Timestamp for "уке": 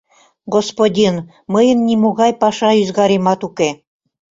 3.47-3.69